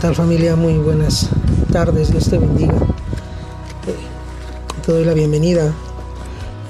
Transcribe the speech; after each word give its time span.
¿Qué 0.00 0.06
tal 0.06 0.14
familia? 0.14 0.56
Muy 0.56 0.78
buenas 0.78 1.28
tardes, 1.70 2.10
Dios 2.10 2.30
te 2.30 2.38
bendiga. 2.38 2.72
Eh, 2.72 3.94
te 4.82 4.92
doy 4.92 5.04
la 5.04 5.12
bienvenida 5.12 5.74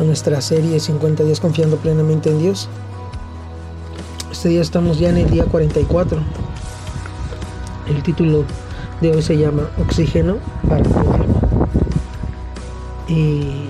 a 0.01 0.03
nuestra 0.03 0.41
serie 0.41 0.81
50 0.81 1.23
días 1.23 1.39
confiando 1.39 1.77
plenamente 1.77 2.29
en 2.29 2.41
Dios. 2.41 2.69
Este 4.33 4.49
día 4.49 4.61
estamos 4.61 4.99
ya 4.99 5.11
en 5.11 5.19
el 5.19 5.31
día 5.31 5.45
44. 5.45 6.19
El 7.89 8.03
título 8.03 8.45
de 9.01 9.13
hoy 9.13 9.23
se 9.23 9.39
llama 9.39 9.71
Oxígeno 9.79 10.39
para 10.69 10.83
tu 10.83 10.99
alma. 10.99 11.25
Y 13.07 13.69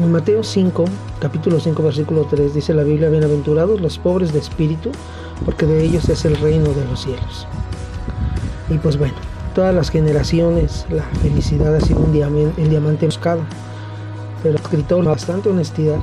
en 0.00 0.10
Mateo 0.10 0.42
5, 0.42 0.86
capítulo 1.20 1.60
5, 1.60 1.84
versículo 1.84 2.26
3 2.28 2.52
dice 2.52 2.74
la 2.74 2.82
Biblia, 2.82 3.10
bienaventurados 3.10 3.80
los 3.80 3.98
pobres 3.98 4.32
de 4.32 4.40
espíritu, 4.40 4.90
porque 5.44 5.66
de 5.66 5.84
ellos 5.84 6.08
es 6.08 6.24
el 6.24 6.34
reino 6.34 6.72
de 6.72 6.84
los 6.84 7.00
cielos. 7.00 7.46
Y 8.68 8.78
pues 8.78 8.98
bueno, 8.98 9.14
todas 9.54 9.74
las 9.74 9.90
generaciones 9.90 10.86
la 10.90 11.04
felicidad 11.20 11.74
ha 11.74 11.80
sido 11.80 12.00
un 12.00 12.12
diamante, 12.12 12.62
el 12.62 12.70
diamante 12.70 13.06
buscado. 13.06 13.42
Pero 14.42 14.56
el 14.56 14.60
escritor, 14.60 15.04
bastante 15.04 15.48
honestidad, 15.48 15.98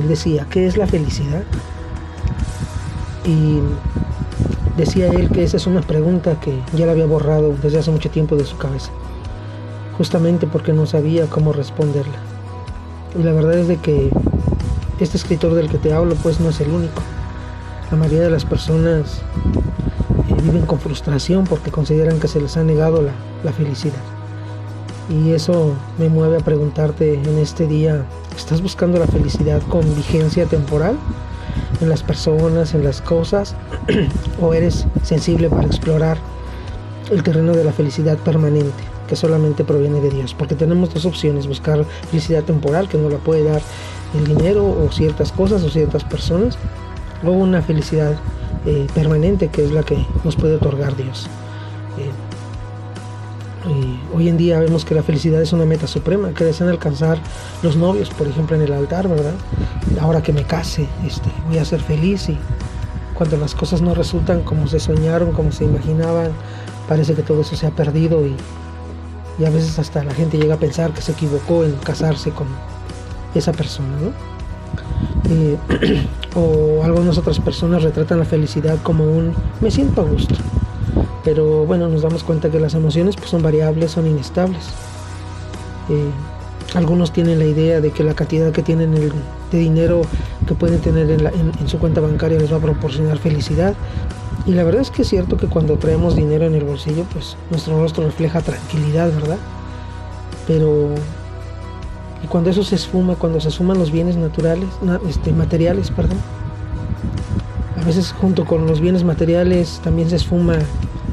él 0.00 0.08
decía, 0.08 0.46
¿qué 0.50 0.66
es 0.66 0.76
la 0.76 0.86
felicidad? 0.86 1.42
Y 3.24 3.60
decía 4.76 5.08
él 5.08 5.30
que 5.30 5.44
esa 5.44 5.58
es 5.58 5.66
una 5.66 5.82
pregunta 5.82 6.40
que 6.40 6.58
ya 6.74 6.86
la 6.86 6.92
había 6.92 7.06
borrado 7.06 7.54
desde 7.62 7.78
hace 7.78 7.90
mucho 7.90 8.10
tiempo 8.10 8.36
de 8.36 8.44
su 8.44 8.56
cabeza, 8.56 8.90
justamente 9.96 10.46
porque 10.46 10.72
no 10.72 10.86
sabía 10.86 11.26
cómo 11.26 11.52
responderla. 11.52 12.18
Y 13.18 13.22
la 13.22 13.32
verdad 13.32 13.54
es 13.54 13.68
de 13.68 13.76
que 13.76 14.10
este 14.98 15.16
escritor 15.16 15.54
del 15.54 15.68
que 15.68 15.78
te 15.78 15.92
hablo 15.92 16.14
pues 16.16 16.40
no 16.40 16.48
es 16.48 16.60
el 16.60 16.70
único. 16.70 17.02
La 17.90 17.96
mayoría 17.96 18.22
de 18.22 18.30
las 18.30 18.44
personas 18.44 19.22
viven 20.40 20.66
con 20.66 20.78
frustración 20.80 21.44
porque 21.44 21.70
consideran 21.70 22.20
que 22.20 22.28
se 22.28 22.40
les 22.40 22.56
ha 22.56 22.64
negado 22.64 23.02
la, 23.02 23.52
felicidad. 23.52 24.00
Y 25.08 25.32
eso 25.32 25.74
me 25.98 26.08
mueve 26.08 26.36
a 26.36 26.40
preguntarte 26.40 27.14
en 27.14 27.38
este 27.38 27.66
día, 27.66 28.04
¿estás 28.36 28.62
buscando 28.62 28.98
la 28.98 29.06
felicidad 29.06 29.60
con 29.62 29.82
vigencia 29.96 30.46
temporal 30.46 30.96
en 31.80 31.88
las 31.88 32.02
personas, 32.02 32.74
en 32.74 32.84
las 32.84 33.00
cosas? 33.00 33.56
¿O 34.40 34.54
eres 34.54 34.86
sensible 35.02 35.48
para 35.48 35.66
explorar 35.66 36.18
el 37.10 37.22
terreno 37.24 37.52
de 37.52 37.64
la 37.64 37.72
felicidad 37.72 38.18
permanente, 38.18 38.84
que 39.08 39.16
solamente 39.16 39.64
proviene 39.64 40.00
de 40.00 40.10
Dios? 40.10 40.32
Porque 40.32 40.54
tenemos 40.54 40.94
dos 40.94 41.06
opciones, 41.06 41.48
buscar 41.48 41.84
felicidad 42.10 42.44
temporal, 42.44 42.88
que 42.88 42.98
no 42.98 43.08
la 43.08 43.18
puede 43.18 43.42
dar 43.42 43.62
el 44.14 44.24
dinero 44.24 44.64
o 44.64 44.92
ciertas 44.92 45.32
cosas 45.32 45.64
o 45.64 45.70
ciertas 45.70 46.04
personas, 46.04 46.56
o 47.24 47.30
una 47.32 47.62
felicidad 47.62 48.14
eh, 48.66 48.86
permanente 48.94 49.48
que 49.48 49.64
es 49.64 49.72
la 49.72 49.82
que 49.82 50.04
nos 50.24 50.36
puede 50.36 50.56
otorgar 50.56 50.96
Dios. 50.96 51.28
Eh, 51.98 52.10
hoy 54.14 54.28
en 54.28 54.36
día 54.36 54.58
vemos 54.58 54.84
que 54.84 54.94
la 54.94 55.02
felicidad 55.02 55.40
es 55.42 55.52
una 55.52 55.64
meta 55.64 55.86
suprema 55.86 56.32
que 56.32 56.44
desean 56.44 56.70
alcanzar 56.70 57.18
los 57.62 57.76
novios, 57.76 58.10
por 58.10 58.26
ejemplo, 58.26 58.56
en 58.56 58.62
el 58.62 58.72
altar, 58.72 59.08
¿verdad? 59.08 59.34
Ahora 60.00 60.22
que 60.22 60.32
me 60.32 60.44
case, 60.44 60.86
este, 61.06 61.30
voy 61.48 61.58
a 61.58 61.64
ser 61.64 61.80
feliz 61.80 62.28
y 62.28 62.38
cuando 63.14 63.36
las 63.36 63.54
cosas 63.54 63.82
no 63.82 63.94
resultan 63.94 64.42
como 64.42 64.66
se 64.66 64.80
soñaron, 64.80 65.32
como 65.32 65.52
se 65.52 65.64
imaginaban, 65.64 66.32
parece 66.88 67.14
que 67.14 67.22
todo 67.22 67.42
eso 67.42 67.54
se 67.54 67.66
ha 67.66 67.70
perdido 67.70 68.26
y, 68.26 68.34
y 69.38 69.44
a 69.44 69.50
veces 69.50 69.78
hasta 69.78 70.02
la 70.04 70.14
gente 70.14 70.38
llega 70.38 70.54
a 70.54 70.58
pensar 70.58 70.92
que 70.92 71.02
se 71.02 71.12
equivocó 71.12 71.64
en 71.64 71.72
casarse 71.76 72.30
con 72.30 72.46
esa 73.34 73.52
persona, 73.52 73.88
¿no? 74.00 74.39
Eh, 75.30 75.56
o 76.34 76.82
algunas 76.84 77.16
otras 77.18 77.38
personas 77.38 77.82
retratan 77.82 78.18
la 78.18 78.24
felicidad 78.24 78.78
como 78.82 79.04
un 79.04 79.32
me 79.60 79.70
siento 79.70 80.00
a 80.00 80.04
gusto. 80.04 80.34
Pero 81.24 81.64
bueno, 81.66 81.88
nos 81.88 82.02
damos 82.02 82.24
cuenta 82.24 82.50
que 82.50 82.58
las 82.58 82.74
emociones 82.74 83.16
pues, 83.16 83.30
son 83.30 83.42
variables, 83.42 83.92
son 83.92 84.06
inestables. 84.06 84.64
Eh, 85.88 86.10
algunos 86.74 87.12
tienen 87.12 87.38
la 87.38 87.44
idea 87.44 87.80
de 87.80 87.90
que 87.90 88.04
la 88.04 88.14
cantidad 88.14 88.52
que 88.52 88.62
tienen 88.62 88.92
de 88.92 89.58
dinero 89.58 90.02
que 90.46 90.54
pueden 90.54 90.80
tener 90.80 91.10
en, 91.10 91.26
en, 91.26 91.68
su 91.68 91.78
cuenta 91.78 92.00
bancaria 92.00 92.38
les 92.38 92.52
va 92.52 92.56
a 92.56 92.60
proporcionar 92.60 93.18
felicidad. 93.18 93.74
Y 94.46 94.52
la 94.52 94.64
verdad 94.64 94.80
es 94.80 94.90
que 94.90 95.02
es 95.02 95.08
cierto 95.08 95.36
que 95.36 95.46
cuando 95.46 95.76
traemos 95.76 96.16
dinero 96.16 96.46
en 96.46 96.54
el 96.54 96.64
bolsillo, 96.64 97.04
pues 97.12 97.36
nuestro 97.50 97.78
rostro 97.80 98.04
refleja 98.04 98.40
tranquilidad, 98.40 99.12
¿verdad? 99.12 99.38
Pero 100.46 100.94
y 102.22 102.26
cuando 102.26 102.50
eso 102.50 102.62
se 102.62 102.74
esfuma, 102.74 103.14
cuando 103.14 103.40
se 103.40 103.50
suman 103.50 103.78
los 103.78 103.90
bienes 103.90 104.16
naturales, 104.16 104.68
este, 105.08 105.32
materiales, 105.32 105.90
perdón, 105.90 106.18
a 107.80 107.84
veces 107.84 108.12
junto 108.12 108.44
con 108.44 108.66
los 108.66 108.80
bienes 108.80 109.04
materiales 109.04 109.80
también 109.82 110.10
se 110.10 110.16
esfuma 110.16 110.58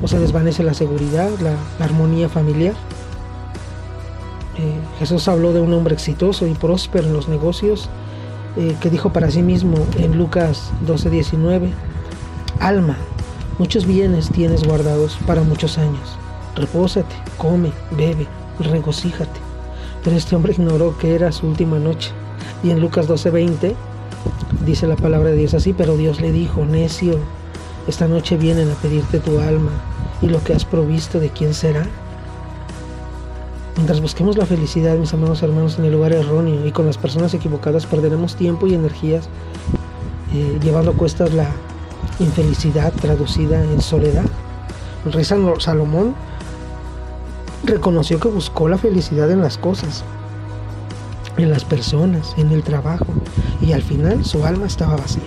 o 0.02 0.08
se 0.08 0.20
desvanece 0.20 0.64
la 0.64 0.74
seguridad, 0.74 1.30
la, 1.40 1.56
armonía 1.84 2.30
familiar. 2.30 2.74
Eh, 4.58 4.74
Jesús 5.00 5.28
habló 5.28 5.54
de 5.54 5.62
un 5.62 5.72
hombre 5.74 5.94
exitoso 5.94 6.46
y 6.46 6.54
próspero 6.54 7.08
en 7.08 7.14
los 7.14 7.30
negocios 7.30 7.90
eh, 8.58 8.76
que 8.82 8.90
dijo 8.90 9.14
para 9.14 9.32
sí 9.32 9.44
mismo 9.44 9.78
en 9.98 10.18
Lucas 10.18 10.72
12:19, 10.86 11.70
Alma, 12.60 12.98
muchos 13.60 13.86
bienes 13.86 14.30
tienes 14.30 14.64
guardados 14.64 15.18
para 15.26 15.44
muchos 15.44 15.78
años. 15.78 16.18
Repósate, 16.56 17.16
come, 17.38 17.72
bebe, 17.92 18.28
regocíjate. 18.60 19.47
Pero 20.08 20.16
este 20.16 20.38
hombre 20.38 20.54
ignoró 20.54 20.98
que 20.98 21.16
era 21.16 21.34
su 21.34 21.48
última 21.48 21.80
noche. 21.80 22.12
Y 22.64 22.70
en 22.70 22.80
Lucas 22.80 23.10
12:20 23.10 23.76
dice 24.66 24.88
la 24.88 24.96
palabra 24.96 25.32
de 25.32 25.36
Dios 25.36 25.54
así, 25.54 25.74
pero 25.74 25.98
Dios 25.98 26.22
le 26.22 26.32
dijo, 26.32 26.64
necio, 26.64 27.20
esta 27.90 28.08
noche 28.08 28.38
vienen 28.38 28.72
a 28.72 28.76
pedirte 28.76 29.20
tu 29.20 29.38
alma 29.42 29.72
y 30.22 30.28
lo 30.28 30.42
que 30.42 30.54
has 30.54 30.64
provisto 30.64 31.20
de 31.20 31.30
quién 31.32 31.54
será. 31.54 31.86
Mientras 33.76 34.00
busquemos 34.00 34.38
la 34.38 34.46
felicidad, 34.46 34.96
mis 34.96 35.14
amados 35.14 35.44
hermanos, 35.44 35.78
en 35.78 35.84
el 35.84 35.92
lugar 35.92 36.14
erróneo 36.14 36.66
y 36.66 36.72
con 36.72 36.86
las 36.86 36.98
personas 36.98 37.34
equivocadas, 37.34 37.86
perderemos 37.86 38.38
tiempo 38.38 38.66
y 38.66 38.76
energías 38.76 39.28
eh, 40.34 40.58
llevando 40.64 40.92
a 40.92 40.94
cuestas 40.94 41.34
la 41.34 41.50
infelicidad 42.22 42.94
traducida 42.94 43.62
en 43.62 43.82
soledad. 43.82 44.24
El 45.04 45.26
Salomón 45.26 46.16
reconoció 47.64 48.20
que 48.20 48.28
buscó 48.30 48.70
la 48.70 48.78
felicidad 48.78 49.32
en 49.32 49.42
las 49.42 49.58
cosas, 49.58 50.04
en 51.38 51.50
las 51.50 51.66
personas, 51.66 52.34
en 52.38 52.52
el 52.52 52.64
trabajo, 52.64 53.06
y 53.62 53.74
al 53.74 53.82
final 53.82 54.24
su 54.26 54.46
alma 54.46 54.68
estaba 54.68 54.98
vacía. 54.98 55.24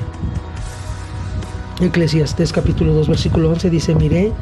Eclesiastés 1.80 2.52
capítulo 2.52 2.92
2 2.92 3.08
versículo 3.08 3.50
11 3.50 3.70
dice, 3.70 3.94
miré 3.94 4.32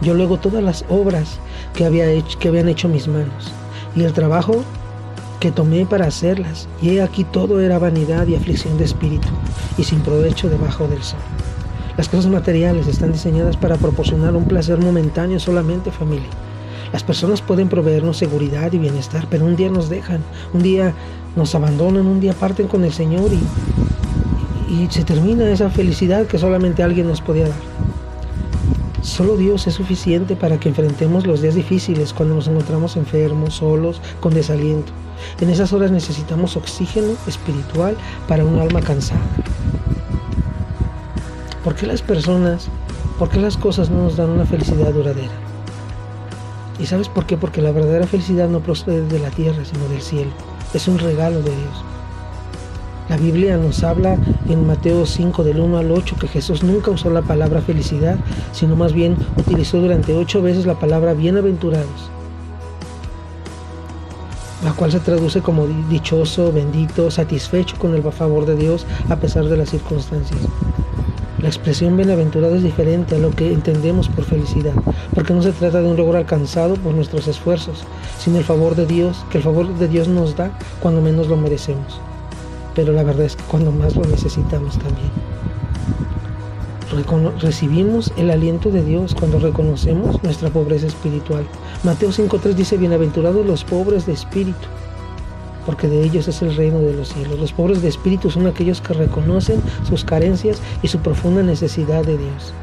yo 0.00 0.14
luego 0.14 0.38
todas 0.38 0.62
las 0.62 0.84
obras 0.88 1.38
que, 1.74 1.84
había 1.84 2.10
hecho, 2.10 2.38
que 2.38 2.48
habían 2.48 2.68
hecho 2.68 2.88
mis 2.88 3.06
manos 3.06 3.52
y 3.94 4.02
el 4.02 4.12
trabajo 4.12 4.64
que 5.38 5.52
tomé 5.52 5.86
para 5.86 6.06
hacerlas, 6.06 6.68
y 6.82 6.90
he 6.90 7.02
aquí 7.02 7.22
todo 7.22 7.60
era 7.60 7.78
vanidad 7.78 8.26
y 8.26 8.34
aflicción 8.34 8.76
de 8.76 8.84
espíritu 8.84 9.28
y 9.76 9.84
sin 9.84 10.00
provecho 10.00 10.48
debajo 10.48 10.88
del 10.88 11.00
sol. 11.04 11.20
Las 11.96 12.08
cosas 12.08 12.26
materiales 12.26 12.88
están 12.88 13.12
diseñadas 13.12 13.56
para 13.56 13.76
proporcionar 13.76 14.34
un 14.34 14.46
placer 14.46 14.78
momentáneo 14.78 15.38
solamente 15.38 15.92
familia 15.92 16.26
las 16.92 17.02
personas 17.02 17.42
pueden 17.42 17.68
proveernos 17.68 18.16
seguridad 18.16 18.72
y 18.72 18.78
bienestar, 18.78 19.26
pero 19.30 19.44
un 19.44 19.56
día 19.56 19.68
nos 19.68 19.88
dejan, 19.88 20.22
un 20.54 20.62
día 20.62 20.94
nos 21.36 21.54
abandonan, 21.54 22.06
un 22.06 22.20
día 22.20 22.32
parten 22.32 22.68
con 22.68 22.84
el 22.84 22.92
Señor 22.92 23.30
y, 23.32 23.40
se 24.90 25.04
termina 25.04 25.50
esa 25.50 25.70
felicidad 25.70 26.26
que 26.26 26.38
solamente 26.38 26.82
alguien 26.82 27.08
nos 27.08 27.20
podía 27.20 27.48
dar. 27.48 27.58
Solo 29.02 29.36
Dios 29.36 29.66
es 29.66 29.74
suficiente 29.74 30.36
para 30.36 30.60
que 30.60 30.68
enfrentemos 30.68 31.26
los 31.26 31.40
días 31.40 31.54
difíciles 31.54 32.12
cuando 32.12 32.34
nos 32.34 32.48
encontramos 32.48 32.96
enfermos, 32.96 33.54
solos, 33.54 34.00
con 34.20 34.34
desaliento. 34.34 34.92
En 35.40 35.50
esas 35.50 35.72
horas 35.72 35.90
necesitamos 35.90 36.56
oxígeno 36.56 37.08
espiritual 37.26 37.96
para 38.26 38.44
un 38.44 38.58
alma 38.58 38.80
cansada. 38.80 39.20
¿Por 41.64 41.74
qué 41.74 41.86
las 41.86 42.02
personas, 42.02 42.68
por 43.18 43.30
qué 43.30 43.40
las 43.40 43.56
cosas 43.56 43.90
no 43.90 44.04
nos 44.04 44.16
dan 44.16 44.30
una 44.30 44.44
felicidad 44.44 44.92
duradera? 44.92 45.47
¿Y 46.78 46.86
sabes 46.86 47.08
por 47.08 47.26
qué? 47.26 47.36
Porque 47.36 47.60
la 47.60 47.72
verdadera 47.72 48.06
felicidad 48.06 48.48
no 48.48 48.60
procede 48.60 49.06
de 49.06 49.18
la 49.18 49.30
tierra, 49.30 49.64
sino 49.64 49.88
del 49.88 50.00
cielo. 50.00 50.30
Es 50.72 50.86
un 50.86 50.98
regalo 50.98 51.42
de 51.42 51.50
Dios. 51.50 51.84
La 53.08 53.16
Biblia 53.16 53.56
nos 53.56 53.82
habla 53.84 54.18
en 54.48 54.66
Mateo 54.66 55.06
5 55.06 55.42
del 55.42 55.60
1 55.60 55.78
al 55.78 55.90
8 55.90 56.16
que 56.20 56.28
Jesús 56.28 56.62
nunca 56.62 56.90
usó 56.90 57.08
la 57.08 57.22
palabra 57.22 57.62
felicidad, 57.62 58.18
sino 58.52 58.76
más 58.76 58.92
bien 58.92 59.16
utilizó 59.38 59.80
durante 59.80 60.14
ocho 60.14 60.42
veces 60.42 60.66
la 60.66 60.78
palabra 60.78 61.14
bienaventurados, 61.14 62.10
la 64.62 64.72
cual 64.72 64.92
se 64.92 65.00
traduce 65.00 65.40
como 65.40 65.66
dichoso, 65.88 66.52
bendito, 66.52 67.10
satisfecho 67.10 67.76
con 67.78 67.94
el 67.94 68.02
favor 68.12 68.44
de 68.44 68.56
Dios 68.56 68.86
a 69.08 69.16
pesar 69.16 69.46
de 69.46 69.56
las 69.56 69.70
circunstancias. 69.70 70.40
La 71.40 71.46
expresión 71.46 71.96
bienaventurado 71.96 72.56
es 72.56 72.64
diferente 72.64 73.14
a 73.14 73.18
lo 73.18 73.30
que 73.30 73.52
entendemos 73.52 74.08
por 74.08 74.24
felicidad, 74.24 74.74
porque 75.14 75.32
no 75.32 75.40
se 75.40 75.52
trata 75.52 75.80
de 75.80 75.88
un 75.88 75.96
logro 75.96 76.18
alcanzado 76.18 76.74
por 76.74 76.92
nuestros 76.94 77.28
esfuerzos, 77.28 77.84
sino 78.18 78.38
el 78.38 78.44
favor 78.44 78.74
de 78.74 78.86
Dios, 78.86 79.24
que 79.30 79.38
el 79.38 79.44
favor 79.44 79.72
de 79.72 79.86
Dios 79.86 80.08
nos 80.08 80.34
da 80.34 80.50
cuando 80.80 81.00
menos 81.00 81.28
lo 81.28 81.36
merecemos. 81.36 82.00
Pero 82.74 82.92
la 82.92 83.04
verdad 83.04 83.26
es 83.26 83.36
que 83.36 83.44
cuando 83.44 83.70
más 83.70 83.94
lo 83.94 84.04
necesitamos 84.04 84.78
también. 84.78 85.10
recibimos 87.40 88.12
el 88.16 88.32
aliento 88.32 88.70
de 88.70 88.82
Dios 88.82 89.14
cuando 89.14 89.38
reconocemos 89.38 90.20
nuestra 90.24 90.50
pobreza 90.50 90.88
espiritual. 90.88 91.46
Mateo 91.84 92.08
5.3 92.08 92.54
dice, 92.54 92.76
bienaventurados 92.76 93.46
los 93.46 93.62
pobres 93.62 94.06
de 94.06 94.12
espíritu, 94.14 94.66
porque 95.68 95.86
de 95.86 96.02
ellos 96.02 96.26
es 96.28 96.40
el 96.40 96.56
reino 96.56 96.78
de 96.78 96.94
los 96.94 97.10
cielos. 97.10 97.38
Los 97.38 97.52
pobres 97.52 97.82
de 97.82 97.88
espíritu 97.88 98.30
son 98.30 98.46
aquellos 98.46 98.80
que 98.80 98.94
reconocen 98.94 99.60
sus 99.86 100.02
carencias 100.02 100.62
y 100.80 100.88
su 100.88 101.00
profunda 101.00 101.42
necesidad 101.42 102.02
de 102.06 102.16
Dios. 102.16 102.54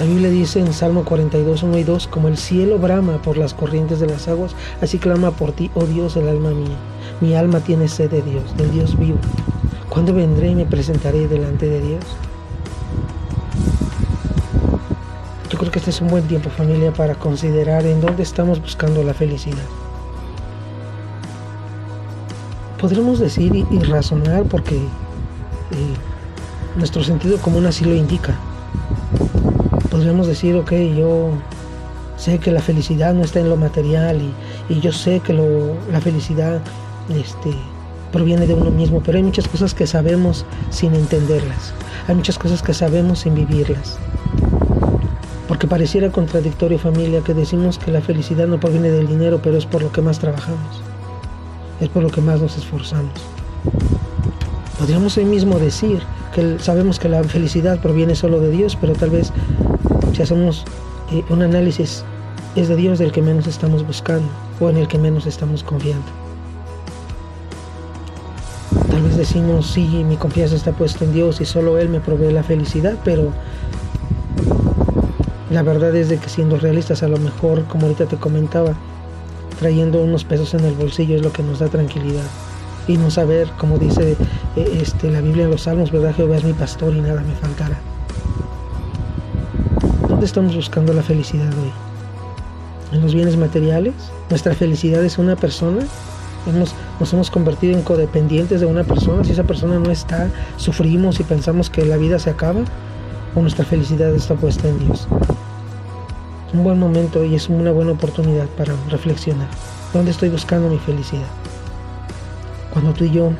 La 0.00 0.04
Biblia 0.04 0.28
dice 0.28 0.58
en 0.58 0.72
Salmo 0.72 1.04
42, 1.04 1.62
1 1.62 1.78
y 1.78 1.84
2, 1.84 2.08
como 2.08 2.26
el 2.26 2.36
cielo 2.36 2.80
brama 2.80 3.22
por 3.22 3.36
las 3.36 3.54
corrientes 3.54 4.00
de 4.00 4.08
las 4.08 4.26
aguas, 4.26 4.56
así 4.80 4.98
clama 4.98 5.30
por 5.30 5.52
ti, 5.52 5.70
oh 5.74 5.84
Dios, 5.84 6.16
el 6.16 6.28
alma 6.28 6.50
mía. 6.50 6.76
Mi 7.20 7.36
alma 7.36 7.60
tiene 7.60 7.86
sed 7.86 8.10
de 8.10 8.22
Dios, 8.22 8.56
del 8.56 8.72
Dios 8.72 8.98
vivo. 8.98 9.18
¿Cuándo 9.88 10.12
vendré 10.12 10.48
y 10.48 10.56
me 10.56 10.66
presentaré 10.66 11.28
delante 11.28 11.66
de 11.66 11.80
Dios? 11.80 12.04
Yo 15.48 15.58
creo 15.58 15.70
que 15.70 15.78
este 15.78 15.90
es 15.90 16.00
un 16.00 16.08
buen 16.08 16.26
tiempo 16.26 16.50
familia 16.50 16.92
para 16.92 17.14
considerar 17.14 17.86
en 17.86 18.00
dónde 18.00 18.24
estamos 18.24 18.60
buscando 18.60 19.04
la 19.04 19.14
felicidad. 19.14 19.62
Podremos 22.82 23.20
decir 23.20 23.54
y, 23.54 23.78
razonar 23.84 24.42
porque 24.42 24.74
eh, 24.74 25.94
nuestro 26.76 27.04
sentido 27.04 27.38
común 27.38 27.64
así 27.64 27.84
lo 27.84 27.94
indica. 27.94 28.34
Podríamos 29.88 30.26
decir, 30.26 30.56
ok, 30.56 30.72
yo 30.98 31.30
sé 32.16 32.40
que 32.40 32.50
la 32.50 32.60
felicidad 32.60 33.14
no 33.14 33.22
está 33.22 33.38
en 33.38 33.50
lo 33.50 33.56
material 33.56 34.20
y, 34.68 34.80
yo 34.80 34.90
sé 34.90 35.20
que 35.20 35.32
la 35.32 36.00
felicidad 36.00 36.60
este, 37.08 37.54
proviene 38.10 38.48
de 38.48 38.54
uno 38.54 38.72
mismo, 38.72 39.00
pero 39.00 39.16
hay 39.16 39.22
muchas 39.22 39.46
cosas 39.46 39.74
que 39.74 39.86
sabemos 39.86 40.44
sin 40.70 40.96
entenderlas. 40.96 41.74
Hay 42.08 42.16
muchas 42.16 42.36
cosas 42.36 42.62
que 42.62 42.74
sabemos 42.74 43.20
sin 43.20 43.36
vivirlas. 43.36 43.96
Porque 45.46 45.68
pareciera 45.68 46.10
contradictorio 46.10 46.80
familia 46.80 47.20
que 47.20 47.32
decimos 47.32 47.78
que 47.78 47.92
la 47.92 48.00
felicidad 48.00 48.48
no 48.48 48.58
proviene 48.58 48.90
del 48.90 49.06
dinero, 49.06 49.38
pero 49.40 49.56
es 49.56 49.66
por 49.66 49.82
lo 49.82 49.92
que 49.92 50.02
más 50.02 50.18
trabajamos 50.18 50.82
es 51.82 51.88
por 51.88 52.02
lo 52.02 52.10
que 52.10 52.20
más 52.20 52.40
nos 52.40 52.56
esforzamos. 52.56 53.12
Podríamos 54.78 55.16
hoy 55.16 55.24
mismo 55.24 55.58
decir 55.58 56.00
que 56.32 56.58
sabemos 56.58 56.98
que 56.98 57.08
la 57.08 57.24
felicidad 57.24 57.80
proviene 57.80 58.14
solo 58.14 58.40
de 58.40 58.50
Dios, 58.50 58.76
pero 58.80 58.94
tal 58.94 59.10
vez 59.10 59.32
si 60.14 60.22
hacemos 60.22 60.64
eh, 61.10 61.24
un 61.28 61.42
análisis 61.42 62.04
es 62.54 62.68
de 62.68 62.76
Dios 62.76 62.98
del 62.98 63.12
que 63.12 63.20
menos 63.20 63.46
estamos 63.46 63.86
buscando 63.86 64.28
o 64.60 64.70
en 64.70 64.76
el 64.76 64.86
que 64.86 64.98
menos 64.98 65.26
estamos 65.26 65.64
confiando. 65.64 66.06
Tal 68.90 69.02
vez 69.02 69.16
decimos, 69.16 69.66
sí, 69.66 70.04
mi 70.04 70.16
confianza 70.16 70.54
está 70.54 70.72
puesta 70.72 71.04
en 71.04 71.12
Dios 71.12 71.40
y 71.40 71.44
solo 71.44 71.78
Él 71.78 71.88
me 71.88 72.00
provee 72.00 72.32
la 72.32 72.42
felicidad, 72.42 72.96
pero 73.04 73.32
la 75.50 75.62
verdad 75.62 75.94
es 75.96 76.08
de 76.08 76.18
que 76.18 76.28
siendo 76.28 76.56
realistas, 76.58 77.02
a 77.02 77.08
lo 77.08 77.18
mejor, 77.18 77.64
como 77.64 77.86
ahorita 77.86 78.06
te 78.06 78.16
comentaba, 78.16 78.74
trayendo 79.62 80.02
unos 80.02 80.24
pesos 80.24 80.54
en 80.54 80.64
el 80.64 80.74
bolsillo 80.74 81.14
es 81.14 81.22
lo 81.22 81.32
que 81.32 81.44
nos 81.44 81.60
da 81.60 81.68
tranquilidad. 81.68 82.24
Y 82.88 82.96
no 82.96 83.12
saber, 83.12 83.48
como 83.58 83.78
dice 83.78 84.16
eh, 84.56 84.78
este, 84.82 85.08
la 85.08 85.20
Biblia 85.20 85.44
en 85.44 85.52
los 85.52 85.62
Salmos, 85.62 85.92
¿verdad? 85.92 86.12
Jehová 86.16 86.36
es 86.36 86.42
mi 86.42 86.52
pastor 86.52 86.92
y 86.92 87.00
nada 87.00 87.22
me 87.22 87.32
faltará. 87.36 87.78
¿Dónde 90.08 90.26
estamos 90.26 90.56
buscando 90.56 90.92
la 90.92 91.02
felicidad 91.02 91.46
hoy? 91.46 91.70
¿En 92.92 93.02
los 93.02 93.14
bienes 93.14 93.36
materiales? 93.36 93.94
¿Nuestra 94.30 94.52
felicidad 94.52 95.04
es 95.04 95.16
una 95.16 95.36
persona? 95.36 95.86
Hemos, 96.48 96.74
nos 96.98 97.12
hemos 97.12 97.30
convertido 97.30 97.72
en 97.74 97.82
codependientes 97.82 98.60
de 98.60 98.66
una 98.66 98.82
persona. 98.82 99.22
Si 99.22 99.30
esa 99.30 99.44
persona 99.44 99.78
no 99.78 99.92
está, 99.92 100.28
sufrimos 100.56 101.20
y 101.20 101.22
pensamos 101.22 101.70
que 101.70 101.84
la 101.84 101.98
vida 101.98 102.18
se 102.18 102.30
acaba. 102.30 102.62
¿O 103.36 103.40
nuestra 103.40 103.64
felicidad 103.64 104.12
está 104.12 104.34
puesta 104.34 104.66
en 104.66 104.80
Dios? 104.80 105.06
Un 106.52 106.64
buen 106.64 106.78
momento 106.78 107.24
y 107.24 107.34
es 107.34 107.48
una 107.48 107.72
buena 107.72 107.92
oportunidad 107.92 108.46
para 108.46 108.74
reflexionar. 108.90 109.48
¿Dónde 109.92 110.10
estoy 110.10 110.28
buscando 110.28 110.68
mi 110.68 110.78
felicidad? 110.78 111.28
Cuando 112.72 112.92
tú 112.92 113.04
y 113.04 113.10
yo 113.10 113.32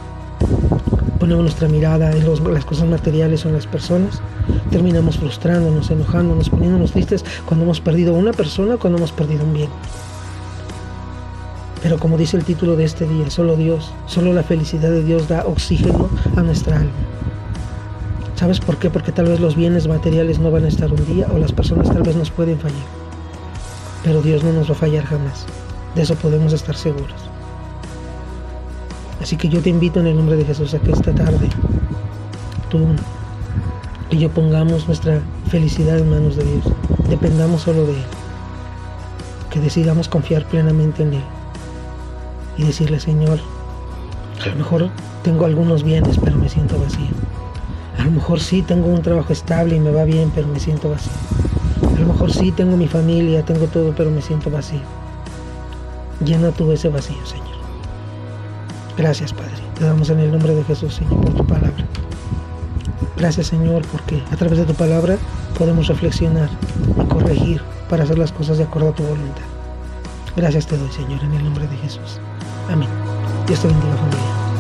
ponemos 1.19 1.43
nuestra 1.43 1.69
mirada 1.69 2.11
en 2.13 2.27
las 2.53 2.65
cosas 2.65 2.89
materiales 2.89 3.45
o 3.45 3.49
en 3.49 3.55
las 3.55 3.67
personas, 3.67 4.21
terminamos 4.71 5.19
frustrándonos, 5.19 5.91
enojándonos, 5.91 6.51
poniéndonos 6.51 6.93
tristes 6.93 7.25
cuando 7.47 7.65
hemos 7.65 7.81
perdido 7.81 8.15
una 8.15 8.33
persona, 8.33 8.77
cuando 8.77 8.99
hemos 8.99 9.13
perdido 9.13 9.45
un 9.45 9.55
bien. 9.55 9.71
Pero 11.83 11.99
como 11.99 12.17
dice 12.17 12.37
el 12.37 12.45
título 12.45 12.77
de 12.77 12.85
este 12.85 13.07
día, 13.07 13.29
solo 13.31 13.57
Dios, 13.57 13.93
solo 14.07 14.33
la 14.33 14.43
felicidad 14.43 14.91
de 14.91 15.03
Dios 15.03 15.29
da 15.29 15.45
oxígeno 15.47 16.09
a 16.37 16.43
nuestra 16.43 16.79
alma. 16.79 16.93
¿Sabes 18.37 18.61
por 18.61 18.79
qué? 18.79 18.91
Porque 18.91 19.13
tal 19.13 19.27
vez 19.27 19.39
los 19.39 19.55
bienes 19.55 19.87
materiales 19.87 20.39
no 20.39 20.51
van 20.51 20.65
a 20.65 20.69
estar 20.69 20.93
un 20.93 21.07
día 21.07 21.29
o 21.33 21.39
las 21.39 21.53
personas 21.53 21.89
tal 21.89 22.03
vez 22.03 22.17
nos 22.17 22.31
pueden 22.31 22.59
fallar 22.59 23.02
pero 24.03 24.23
Dios 24.23 24.43
no 24.43 24.53
nos 24.53 24.69
va 24.69 24.75
a 24.75 24.79
fallar 24.79 25.05
jamás. 25.05 25.47
De 25.95 26.03
eso 26.03 26.15
podemos 26.17 26.53
estar 26.53 26.77
seguros. 26.77 27.21
Así 29.21 29.37
que 29.37 29.49
yo 29.49 29.61
te 29.61 29.71
invito 29.71 30.01
en 30.01 30.09
el 30.09 30.17
nombre 30.17 30.37
de 30.37 30.45
Jesús 30.45 30.75
a 30.75 30.79
que 30.79 30.91
esta 30.91 31.15
tarde 31.15 31.49
tú 32.71 32.87
y 34.11 34.19
yo 34.19 34.31
pongamos 34.31 34.87
nuestra 34.87 35.21
felicidad 35.49 35.99
en 35.99 36.11
manos 36.11 36.37
de 36.37 36.45
Dios. 36.45 36.65
Dependamos 37.09 37.63
solo 37.63 37.87
de 37.87 37.93
Él. 37.93 38.05
Que 39.51 39.61
decidamos 39.61 40.09
confiar 40.09 40.45
plenamente 40.47 41.03
en 41.03 41.15
Él. 41.15 41.25
Y 42.59 42.65
decirle, 42.65 43.01
Señor, 43.01 43.39
a 44.43 44.49
lo 44.49 44.57
mejor 44.57 44.91
tengo 45.23 45.47
algunos 45.47 45.83
bienes, 45.83 46.19
pero 46.23 46.37
me 46.37 46.49
siento 46.49 46.79
vacío. 46.79 47.07
A 47.99 48.05
lo 48.05 48.11
mejor 48.11 48.41
sí 48.41 48.63
tengo 48.63 48.89
un 48.89 49.03
trabajo 49.03 49.33
estable 49.33 49.77
y 49.77 49.81
me 49.81 49.93
va 49.93 50.05
bien, 50.05 50.31
pero 50.35 50.49
me 50.49 50.61
siento 50.61 50.91
vacío. 50.91 51.13
A 51.95 52.01
lo 52.01 52.07
mejor 52.07 52.33
sí 52.33 52.51
tengo 52.53 52.77
mi 52.77 52.89
familia, 52.89 53.45
tengo 53.45 53.67
todo, 53.67 53.93
pero 53.97 54.11
me 54.11 54.23
siento 54.23 54.51
vacío. 54.51 54.81
Llena 56.25 56.51
tú 56.51 56.71
ese 56.73 56.89
vacío, 56.89 57.25
Señor. 57.25 57.47
Gracias, 58.97 59.33
Padre. 59.33 59.53
Te 59.79 59.85
damos 59.85 60.11
en 60.11 60.21
el 60.21 60.31
nombre 60.31 60.55
de 60.55 60.65
Jesús, 60.65 60.95
Señor, 60.95 61.21
por 61.21 61.35
tu 61.35 61.47
palabra. 61.47 61.85
Gracias, 63.17 63.49
Señor, 63.49 63.83
porque 63.91 64.23
a 64.31 64.37
través 64.37 64.59
de 64.59 64.65
tu 64.65 64.75
palabra 64.75 65.17
podemos 65.59 65.89
reflexionar 65.89 66.49
y 67.03 67.07
corregir 67.07 67.63
para 67.89 68.05
hacer 68.05 68.19
las 68.19 68.33
cosas 68.33 68.59
de 68.59 68.65
acuerdo 68.65 68.91
a 68.91 68.95
tu 68.95 69.03
voluntad. 69.03 69.43
Gracias 70.37 70.67
te 70.67 70.77
doy, 70.77 70.91
Señor, 70.91 71.23
en 71.23 71.35
el 71.35 71.45
nombre 71.45 71.67
de 71.69 71.77
Jesús. 71.77 72.19
Amén. 72.71 72.89
Dios 73.47 73.61
te 73.61 73.69
bendiga, 73.69 73.97
familia. 73.97 74.52